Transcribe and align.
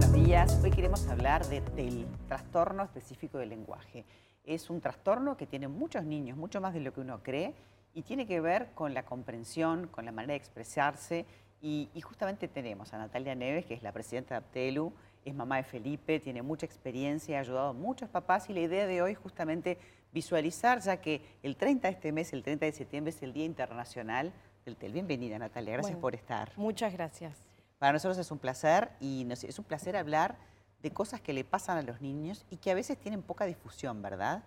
buenos 0.00 0.26
días. 0.26 0.60
Hoy 0.64 0.70
queremos 0.70 1.06
hablar 1.08 1.44
de 1.48 1.60
TEL, 1.60 2.06
trastorno 2.26 2.84
específico 2.84 3.36
del 3.36 3.50
lenguaje. 3.50 4.06
Es 4.44 4.70
un 4.70 4.80
trastorno 4.80 5.36
que 5.36 5.46
tiene 5.46 5.68
muchos 5.68 6.04
niños, 6.04 6.38
mucho 6.38 6.58
más 6.58 6.72
de 6.72 6.80
lo 6.80 6.94
que 6.94 7.00
uno 7.00 7.22
cree, 7.22 7.52
y 7.92 8.00
tiene 8.00 8.26
que 8.26 8.40
ver 8.40 8.70
con 8.74 8.94
la 8.94 9.04
comprensión, 9.04 9.88
con 9.88 10.06
la 10.06 10.12
manera 10.12 10.32
de 10.32 10.38
expresarse. 10.38 11.26
Y, 11.60 11.90
justamente 12.02 12.48
tenemos 12.48 12.94
a 12.94 12.98
Natalia 12.98 13.34
Neves, 13.34 13.66
que 13.66 13.74
es 13.74 13.82
la 13.82 13.92
presidenta 13.92 14.36
de 14.36 14.38
Aptelu, 14.38 14.90
es 15.26 15.34
mamá 15.34 15.58
de 15.58 15.64
Felipe, 15.64 16.18
tiene 16.18 16.40
mucha 16.40 16.64
experiencia, 16.64 17.36
ha 17.36 17.40
ayudado 17.40 17.68
a 17.68 17.74
muchos 17.74 18.08
papás 18.08 18.48
y 18.48 18.54
la 18.54 18.60
idea 18.60 18.86
de 18.86 19.02
hoy 19.02 19.12
es 19.12 19.18
justamente 19.18 19.76
visualizar, 20.14 20.80
ya 20.80 20.96
que 20.96 21.20
el 21.42 21.56
30 21.56 21.88
de 21.88 21.94
este 21.94 22.12
mes, 22.12 22.32
el 22.32 22.42
30 22.42 22.64
de 22.64 22.72
septiembre, 22.72 23.10
es 23.10 23.22
el 23.22 23.34
Día 23.34 23.44
Internacional 23.44 24.32
del 24.64 24.76
TEL. 24.76 24.94
Bienvenida 24.94 25.38
Natalia, 25.38 25.74
gracias 25.74 25.98
por 25.98 26.14
estar. 26.14 26.52
Muchas 26.56 26.90
gracias. 26.94 27.49
Para 27.80 27.94
nosotros 27.94 28.18
es 28.18 28.30
un 28.30 28.38
placer 28.38 28.90
y 29.00 29.26
es 29.32 29.58
un 29.58 29.64
placer 29.64 29.96
hablar 29.96 30.36
de 30.82 30.90
cosas 30.90 31.22
que 31.22 31.32
le 31.32 31.44
pasan 31.44 31.78
a 31.78 31.82
los 31.82 32.02
niños 32.02 32.44
y 32.50 32.58
que 32.58 32.70
a 32.70 32.74
veces 32.74 32.98
tienen 32.98 33.22
poca 33.22 33.46
difusión, 33.46 34.02
¿verdad? 34.02 34.44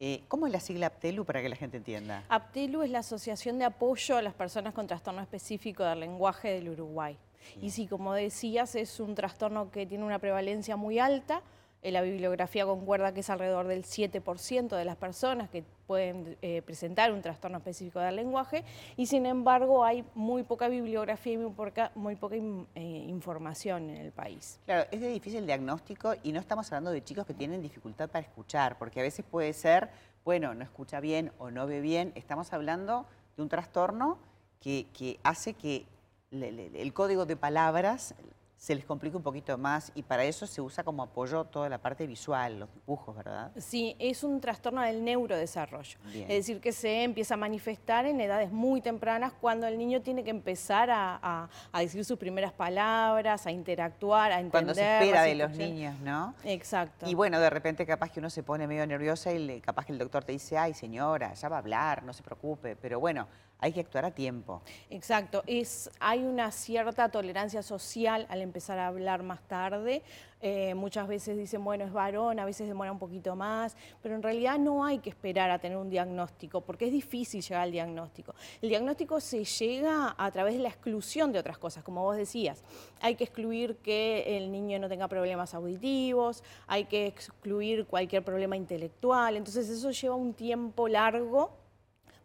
Eh, 0.00 0.24
¿Cómo 0.26 0.46
es 0.46 0.52
la 0.54 0.58
sigla 0.58 0.86
APTELU 0.86 1.26
para 1.26 1.42
que 1.42 1.50
la 1.50 1.56
gente 1.56 1.76
entienda? 1.76 2.24
APTELU 2.30 2.82
es 2.82 2.90
la 2.90 3.00
Asociación 3.00 3.58
de 3.58 3.66
Apoyo 3.66 4.16
a 4.16 4.22
las 4.22 4.32
Personas 4.32 4.72
con 4.72 4.86
Trastorno 4.86 5.20
Específico 5.20 5.84
del 5.84 6.00
Lenguaje 6.00 6.48
del 6.48 6.70
Uruguay. 6.70 7.18
Y 7.60 7.72
sí, 7.72 7.86
como 7.86 8.14
decías, 8.14 8.74
es 8.74 9.00
un 9.00 9.14
trastorno 9.14 9.70
que 9.70 9.84
tiene 9.84 10.04
una 10.04 10.18
prevalencia 10.18 10.74
muy 10.74 10.98
alta, 10.98 11.42
la 11.90 12.02
bibliografía 12.02 12.64
concuerda 12.64 13.12
que 13.12 13.20
es 13.20 13.30
alrededor 13.30 13.66
del 13.66 13.82
7% 13.82 14.76
de 14.76 14.84
las 14.84 14.96
personas 14.96 15.50
que 15.50 15.64
pueden 15.86 16.38
eh, 16.40 16.62
presentar 16.62 17.12
un 17.12 17.20
trastorno 17.22 17.58
específico 17.58 17.98
del 17.98 18.14
lenguaje 18.14 18.64
y 18.96 19.06
sin 19.06 19.26
embargo 19.26 19.84
hay 19.84 20.04
muy 20.14 20.44
poca 20.44 20.68
bibliografía 20.68 21.32
y 21.32 21.38
muy 21.38 21.50
poca, 21.50 21.90
muy 21.96 22.14
poca 22.14 22.36
eh, 22.36 22.80
información 23.08 23.90
en 23.90 23.96
el 23.96 24.12
país. 24.12 24.60
Claro, 24.64 24.88
es 24.92 25.00
de 25.00 25.08
difícil 25.08 25.44
diagnóstico 25.44 26.14
y 26.22 26.32
no 26.32 26.38
estamos 26.38 26.70
hablando 26.70 26.92
de 26.92 27.02
chicos 27.02 27.26
que 27.26 27.34
tienen 27.34 27.60
dificultad 27.60 28.08
para 28.08 28.24
escuchar, 28.24 28.78
porque 28.78 29.00
a 29.00 29.02
veces 29.02 29.24
puede 29.28 29.52
ser, 29.52 29.90
bueno, 30.24 30.54
no 30.54 30.62
escucha 30.62 31.00
bien 31.00 31.32
o 31.38 31.50
no 31.50 31.66
ve 31.66 31.80
bien, 31.80 32.12
estamos 32.14 32.52
hablando 32.52 33.06
de 33.36 33.42
un 33.42 33.48
trastorno 33.48 34.18
que, 34.60 35.18
hace 35.24 35.54
que 35.54 35.86
el 36.30 36.92
código 36.94 37.26
de 37.26 37.36
palabras 37.36 38.14
se 38.62 38.76
les 38.76 38.84
complica 38.84 39.16
un 39.16 39.24
poquito 39.24 39.58
más 39.58 39.90
y 39.92 40.04
para 40.04 40.22
eso 40.22 40.46
se 40.46 40.60
usa 40.60 40.84
como 40.84 41.02
apoyo 41.02 41.42
toda 41.42 41.68
la 41.68 41.78
parte 41.78 42.06
visual, 42.06 42.60
los 42.60 42.72
dibujos, 42.72 43.16
¿verdad? 43.16 43.50
Sí, 43.56 43.96
es 43.98 44.22
un 44.22 44.40
trastorno 44.40 44.82
del 44.82 45.04
neurodesarrollo. 45.04 45.98
Es 46.14 46.28
decir, 46.28 46.60
que 46.60 46.70
se 46.70 47.02
empieza 47.02 47.34
a 47.34 47.36
manifestar 47.36 48.06
en 48.06 48.20
edades 48.20 48.52
muy 48.52 48.80
tempranas 48.80 49.32
cuando 49.32 49.66
el 49.66 49.76
niño 49.76 50.00
tiene 50.00 50.22
que 50.22 50.30
empezar 50.30 50.90
a, 50.92 51.48
decir 51.76 52.04
sus 52.04 52.16
primeras 52.16 52.52
palabras, 52.52 53.48
a 53.48 53.50
interactuar, 53.50 54.30
a 54.30 54.38
entender. 54.38 54.52
Cuando 54.52 54.74
se 54.74 54.98
espera 54.98 55.22
de 55.24 55.34
los 55.34 55.50
niños, 55.56 55.98
¿no? 55.98 56.32
Exacto. 56.44 57.10
Y 57.10 57.16
bueno, 57.16 57.40
de 57.40 57.50
repente 57.50 57.84
capaz 57.84 58.10
que 58.10 58.20
uno 58.20 58.30
se 58.30 58.44
pone 58.44 58.68
medio 58.68 58.86
nerviosa 58.86 59.32
y 59.32 59.60
capaz 59.60 59.86
que 59.86 59.92
el 59.92 59.98
doctor 59.98 60.22
te 60.22 60.30
dice, 60.30 60.56
ay 60.56 60.72
señora, 60.72 61.34
ya 61.34 61.48
va 61.48 61.56
a 61.56 61.58
hablar, 61.58 62.04
no 62.04 62.12
se 62.12 62.22
preocupe, 62.22 62.76
pero 62.76 63.00
bueno, 63.00 63.26
hay 63.62 63.72
que 63.72 63.80
actuar 63.80 64.04
a 64.04 64.10
tiempo. 64.10 64.60
Exacto, 64.90 65.44
es, 65.46 65.88
hay 66.00 66.24
una 66.24 66.50
cierta 66.50 67.08
tolerancia 67.08 67.62
social 67.62 68.26
al 68.28 68.42
empezar 68.42 68.78
a 68.78 68.88
hablar 68.88 69.22
más 69.22 69.40
tarde. 69.46 70.02
Eh, 70.40 70.74
muchas 70.74 71.06
veces 71.06 71.38
dicen, 71.38 71.62
bueno, 71.62 71.84
es 71.84 71.92
varón, 71.92 72.40
a 72.40 72.44
veces 72.44 72.66
demora 72.66 72.90
un 72.90 72.98
poquito 72.98 73.36
más, 73.36 73.76
pero 74.02 74.16
en 74.16 74.22
realidad 74.24 74.58
no 74.58 74.84
hay 74.84 74.98
que 74.98 75.10
esperar 75.10 75.52
a 75.52 75.60
tener 75.60 75.78
un 75.78 75.88
diagnóstico, 75.88 76.62
porque 76.62 76.86
es 76.86 76.92
difícil 76.92 77.40
llegar 77.40 77.62
al 77.62 77.70
diagnóstico. 77.70 78.34
El 78.60 78.68
diagnóstico 78.68 79.20
se 79.20 79.44
llega 79.44 80.16
a 80.18 80.30
través 80.32 80.54
de 80.54 80.60
la 80.60 80.68
exclusión 80.68 81.30
de 81.30 81.38
otras 81.38 81.58
cosas, 81.58 81.84
como 81.84 82.02
vos 82.02 82.16
decías. 82.16 82.64
Hay 83.00 83.14
que 83.14 83.22
excluir 83.22 83.76
que 83.76 84.36
el 84.36 84.50
niño 84.50 84.80
no 84.80 84.88
tenga 84.88 85.06
problemas 85.06 85.54
auditivos, 85.54 86.42
hay 86.66 86.86
que 86.86 87.06
excluir 87.06 87.86
cualquier 87.86 88.24
problema 88.24 88.56
intelectual, 88.56 89.36
entonces 89.36 89.68
eso 89.68 89.92
lleva 89.92 90.16
un 90.16 90.34
tiempo 90.34 90.88
largo 90.88 91.61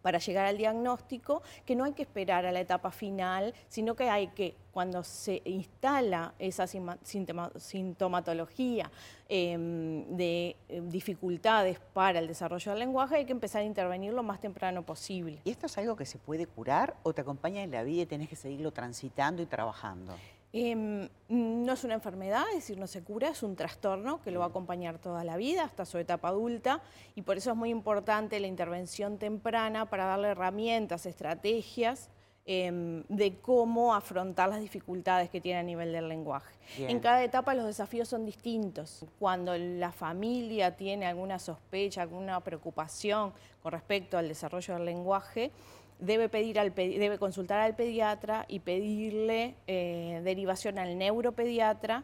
para 0.08 0.20
llegar 0.20 0.46
al 0.46 0.58
diagnóstico, 0.58 1.42
que 1.66 1.76
no 1.76 1.84
hay 1.84 1.92
que 1.92 2.04
esperar 2.04 2.46
a 2.46 2.54
la 2.54 2.62
etapa 2.62 2.92
final, 2.92 3.54
sino 3.68 3.94
que 3.94 4.10
hay 4.10 4.30
que, 4.30 4.56
cuando 4.72 5.04
se 5.04 5.42
instala 5.44 6.34
esa 6.40 6.66
sintomatología 6.66 8.90
em, 9.28 10.06
de 10.16 10.56
em, 10.70 10.88
dificultades 10.88 11.82
para 11.94 12.20
el 12.20 12.28
desarrollo 12.28 12.72
del 12.72 12.80
lenguaje, 12.80 13.18
hay 13.18 13.26
que 13.26 13.34
empezar 13.34 13.64
a 13.64 13.66
intervenir 13.66 14.14
lo 14.14 14.24
más 14.24 14.40
temprano 14.40 14.84
posible. 14.84 15.42
¿Y 15.44 15.50
esto 15.50 15.66
es 15.66 15.78
algo 15.78 15.98
que 15.98 16.06
se 16.06 16.18
puede 16.18 16.48
curar 16.48 16.96
o 17.04 17.12
te 17.12 17.20
acompaña 17.20 17.62
en 17.62 17.72
la 17.72 17.84
vida 17.84 18.04
y 18.04 18.06
tenés 18.06 18.30
que 18.30 18.38
seguirlo 18.38 18.72
transitando 18.72 19.42
y 19.42 19.46
trabajando? 19.46 20.16
Em, 20.54 21.10
no 21.28 21.74
es 21.74 21.84
una 21.84 21.96
enfermedad, 21.96 22.44
es 22.50 22.56
decir, 22.56 22.78
no 22.78 22.88
se 22.88 23.04
cura, 23.04 23.30
es 23.30 23.44
un 23.44 23.58
trastorno 23.58 24.22
que 24.22 24.32
lo 24.32 24.40
va 24.40 24.46
a 24.46 24.50
acompañar 24.50 24.98
toda 24.98 25.26
la 25.26 25.36
vida 25.36 25.66
hasta 25.66 25.86
su 25.86 25.98
etapa 25.98 26.30
adulta 26.30 26.82
y 27.16 27.24
por 27.24 27.38
eso 27.38 27.52
es 27.52 27.58
muy 27.58 27.70
importante 27.70 28.40
la 28.40 28.48
intervención 28.48 29.18
temprana 29.18 29.90
para 29.90 30.06
darle 30.06 30.30
herramientas, 30.30 31.06
estrategias 31.06 32.10
em, 32.46 33.04
de 33.10 33.40
cómo 33.42 33.94
afrontar 33.94 34.48
las 34.48 34.62
dificultades 34.62 35.30
que 35.30 35.42
tiene 35.42 35.60
a 35.60 35.64
nivel 35.64 35.92
del 35.92 36.08
lenguaje. 36.08 36.56
En 36.78 37.02
cada 37.02 37.22
etapa 37.22 37.54
los 37.54 37.66
desafíos 37.66 38.08
son 38.08 38.26
distintos. 38.26 39.06
Cuando 39.20 39.58
la 39.58 39.92
familia 39.92 40.78
tiene 40.78 41.08
alguna 41.08 41.40
sospecha, 41.40 42.04
alguna 42.04 42.40
preocupación 42.40 43.34
con 43.62 43.74
respecto 43.74 44.18
al 44.18 44.30
desarrollo 44.30 44.76
del 44.76 44.86
lenguaje, 44.86 45.52
debe, 46.00 46.30
pedir 46.30 46.60
al, 46.60 46.74
debe 46.74 47.18
consultar 47.18 47.60
al 47.60 47.76
pediatra 47.76 48.46
y 48.48 48.60
pedirle 48.60 49.56
eh, 49.68 50.22
derivación 50.24 50.78
al 50.80 50.98
neuropediatra, 50.98 52.04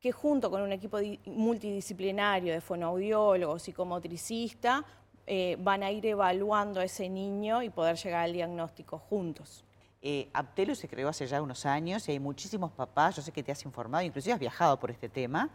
que 0.00 0.12
junto 0.12 0.50
con 0.50 0.62
un 0.62 0.72
equipo 0.72 0.98
multidisciplinario 1.26 2.52
de 2.52 2.60
fonoaudiólogo, 2.60 3.58
psicomotricista, 3.58 4.84
eh, 5.26 5.56
van 5.60 5.82
a 5.82 5.90
ir 5.90 6.06
evaluando 6.06 6.80
a 6.80 6.84
ese 6.84 7.08
niño 7.08 7.62
y 7.62 7.70
poder 7.70 7.96
llegar 7.96 8.24
al 8.24 8.32
diagnóstico 8.32 8.98
juntos. 8.98 9.64
Eh, 10.00 10.30
se 10.74 10.88
creó 10.88 11.08
hace 11.08 11.26
ya 11.26 11.42
unos 11.42 11.66
años 11.66 12.08
y 12.08 12.12
hay 12.12 12.20
muchísimos 12.20 12.70
papás, 12.70 13.16
yo 13.16 13.22
sé 13.22 13.32
que 13.32 13.42
te 13.42 13.50
has 13.50 13.64
informado, 13.64 14.04
inclusive 14.04 14.32
has 14.32 14.40
viajado 14.40 14.78
por 14.78 14.90
este 14.90 15.08
tema. 15.08 15.50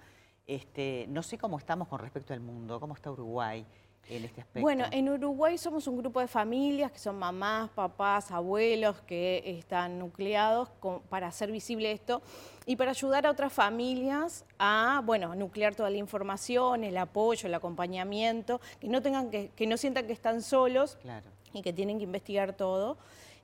Este, 0.45 1.05
no 1.07 1.23
sé 1.23 1.37
cómo 1.37 1.57
estamos 1.57 1.87
con 1.87 1.99
respecto 1.99 2.33
al 2.33 2.41
mundo, 2.41 2.79
cómo 2.79 2.93
está 2.93 3.09
Uruguay 3.09 3.65
en 4.09 4.25
este 4.25 4.41
aspecto? 4.41 4.61
Bueno, 4.61 4.85
en 4.91 5.09
Uruguay 5.09 5.57
somos 5.57 5.87
un 5.87 5.97
grupo 5.97 6.19
de 6.19 6.27
familias 6.27 6.91
que 6.91 6.99
son 6.99 7.17
mamás, 7.17 7.69
papás, 7.69 8.31
abuelos 8.31 9.01
que 9.01 9.43
están 9.45 9.99
nucleados 9.99 10.69
para 11.09 11.27
hacer 11.27 11.51
visible 11.51 11.91
esto 11.91 12.21
y 12.65 12.75
para 12.75 12.91
ayudar 12.91 13.25
a 13.25 13.31
otras 13.31 13.53
familias 13.53 14.45
a, 14.59 15.01
bueno, 15.05 15.35
nuclear 15.35 15.75
toda 15.75 15.89
la 15.89 15.97
información, 15.97 16.83
el 16.83 16.97
apoyo, 16.97 17.47
el 17.47 17.53
acompañamiento, 17.53 18.61
que 18.79 18.87
no 18.87 19.01
tengan 19.01 19.29
que, 19.29 19.51
que 19.55 19.67
no 19.67 19.77
sientan 19.77 20.07
que 20.07 20.13
están 20.13 20.41
solos 20.41 20.97
y 21.53 21.61
que 21.61 21.73
tienen 21.73 21.97
que 21.97 22.03
investigar 22.03 22.53
todo. 22.53 22.97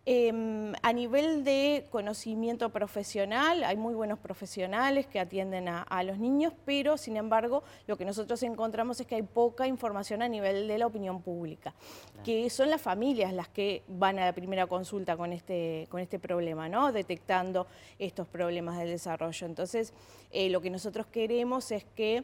Em, 0.06 0.74
a 0.82 0.94
nivel 0.94 1.44
de 1.44 1.86
conocimiento 1.92 2.70
profesional, 2.70 3.64
hay 3.64 3.76
muy 3.76 3.94
buenos 3.94 4.18
profesionales 4.18 5.06
que 5.06 5.20
atienden 5.20 5.68
a, 5.68 6.04
los 6.04 6.18
niños, 6.18 6.54
pero 6.66 6.98
sin 6.98 7.18
embargo 7.18 7.64
lo 7.86 7.98
que 7.98 8.06
nosotros 8.06 8.42
encontramos 8.44 9.00
es 9.00 9.06
que 9.06 9.16
hay 9.16 9.22
poca 9.22 9.68
información 9.68 10.22
a 10.22 10.30
nivel 10.30 10.68
de 10.68 10.78
la 10.78 10.88
opinión 10.88 11.22
pública, 11.22 11.76
que 12.24 12.50
son 12.50 12.70
las 12.70 12.82
familias 12.82 13.34
las 13.34 13.50
que 13.50 13.84
van 13.88 14.18
a 14.20 14.26
la 14.26 14.34
primera 14.34 14.68
consulta 14.68 15.18
con 15.18 15.34
este, 15.34 15.86
con 15.90 16.00
este 16.00 16.18
problema, 16.18 16.70
¿no? 16.70 16.92
detectando 16.92 17.68
estos 18.00 18.28
problemas 18.28 18.80
del 18.80 18.90
desarrollo. 18.90 19.46
Entonces, 19.46 19.94
eh, 20.32 20.50
lo 20.50 20.62
que 20.62 20.70
nosotros 20.70 21.06
queremos 21.08 21.72
es 21.72 21.86
que 21.96 22.24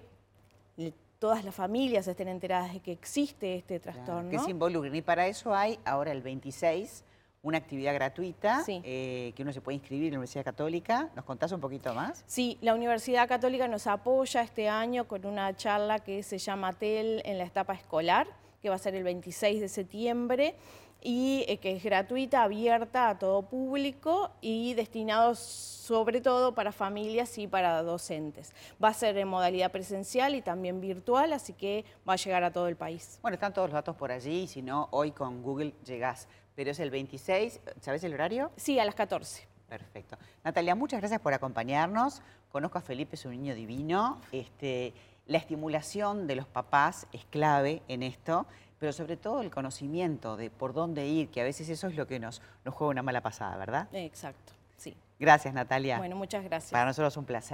todas 1.20 1.44
las 1.44 1.56
familias 1.56 2.08
estén 2.08 2.30
enteradas 2.30 2.74
de 2.74 2.80
que 2.80 2.92
existe 2.92 3.56
este 3.56 3.80
trastorno. 3.80 4.30
que 4.30 4.40
se 4.40 4.52
involucren. 4.52 4.96
Y 4.96 5.02
para 5.02 5.28
eso 5.28 5.54
hay 5.54 5.80
ahora 5.86 6.12
el 6.12 6.22
26 6.22 7.04
una 7.46 7.60
actividad 7.60 7.94
gratuita 7.94 8.64
eh, 8.68 9.32
que 9.36 9.44
uno 9.44 9.54
se 9.54 9.62
puede 9.62 9.76
inscribir 9.76 10.08
en 10.08 10.14
la 10.14 10.18
Universidad 10.18 10.44
Católica. 10.44 11.10
¿Nos 11.16 11.26
contás 11.26 11.52
un 11.52 11.62
poquito 11.62 11.94
más? 11.94 12.24
Sí, 12.26 12.58
la 12.62 12.74
Universidad 12.74 13.28
Católica 13.28 13.68
nos 13.68 13.86
apoya 13.86 14.42
este 14.42 14.68
año 14.68 15.08
con 15.08 15.26
una 15.28 15.56
charla 15.56 16.00
que 16.00 16.24
se 16.24 16.40
llama 16.40 16.74
TEL 16.74 17.22
en 17.24 17.38
la 17.38 17.44
etapa 17.44 17.74
escolar, 17.74 18.28
que 18.64 18.70
va 18.70 18.76
a 18.76 18.80
ser 18.80 18.96
el 18.96 19.04
26 19.04 19.62
de 19.62 19.70
septiembre 19.70 20.56
y 21.04 21.46
eh, 21.48 21.58
que 21.58 21.76
es 21.76 21.84
gratuita, 21.84 22.42
abierta 22.42 23.10
a 23.10 23.20
todo 23.20 23.44
público 23.44 24.32
y 24.42 24.74
destinado 24.74 25.36
sobre 25.36 26.20
todo 26.22 26.56
para 26.56 26.72
familias 26.72 27.38
y 27.38 27.46
para 27.46 27.84
docentes. 27.84 28.54
Va 28.84 28.88
a 28.88 28.94
ser 28.96 29.16
en 29.20 29.28
modalidad 29.28 29.72
presencial 29.72 30.34
y 30.34 30.42
también 30.42 30.82
virtual, 30.82 31.32
así 31.32 31.54
que 31.54 31.86
va 32.10 32.14
a 32.14 32.16
llegar 32.16 32.44
a 32.44 32.52
todo 32.52 32.68
el 32.68 32.76
país. 32.76 33.20
Bueno, 33.22 33.36
están 33.36 33.54
todos 33.54 33.70
los 33.70 33.76
datos 33.76 33.96
por 33.96 34.12
allí, 34.12 34.42
y 34.42 34.48
si 34.48 34.64
no, 34.64 34.88
hoy 34.90 35.12
con 35.12 35.44
Google 35.44 35.76
llegás 35.86 36.28
pero 36.56 36.72
es 36.72 36.80
el 36.80 36.90
26, 36.90 37.60
¿sabes 37.82 38.04
el 38.04 38.14
horario? 38.14 38.52
Sí, 38.56 38.80
a 38.80 38.86
las 38.86 38.96
14. 38.96 39.48
Perfecto. 39.68 40.18
Natalia, 40.44 40.76
muchas 40.76 41.00
gracias 41.00 41.20
por 41.20 41.34
acompañarnos. 41.34 42.22
Conozco 42.52 42.78
a 42.78 42.82
Felipe, 42.82 43.16
es 43.16 43.26
un 43.26 43.32
niño 43.32 43.56
divino. 43.56 44.22
Este, 44.32 44.94
la 45.28 45.38
estimulación 45.38 46.28
de 46.28 46.36
los 46.36 46.48
papás 46.48 47.08
es 47.12 47.26
clave 47.26 47.82
en 47.88 48.04
esto, 48.04 48.46
pero 48.80 48.94
sobre 48.94 49.18
todo 49.18 49.42
el 49.42 49.52
conocimiento 49.52 50.38
de 50.38 50.50
por 50.50 50.74
dónde 50.74 51.08
ir, 51.08 51.30
que 51.30 51.42
a 51.42 51.44
veces 51.44 51.68
eso 51.70 51.88
es 51.88 51.96
lo 51.96 52.08
que 52.08 52.20
nos, 52.20 52.42
nos 52.64 52.74
juega 52.76 52.92
una 52.92 53.04
mala 53.04 53.22
pasada, 53.22 53.58
¿verdad? 53.58 53.88
Exacto, 53.92 54.54
sí. 54.78 54.96
Gracias, 55.20 55.54
Natalia. 55.54 55.98
Bueno, 55.98 56.16
muchas 56.16 56.44
gracias. 56.44 56.72
Para 56.72 56.86
nosotros 56.86 57.14
es 57.14 57.18
un 57.18 57.26
placer. 57.26 57.54